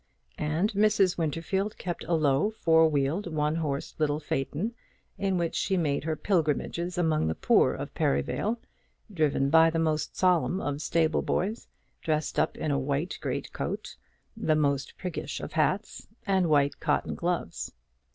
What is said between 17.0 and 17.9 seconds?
gloves.